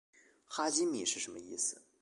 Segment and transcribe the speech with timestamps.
[0.47, 1.79] 哈基米是什么意思？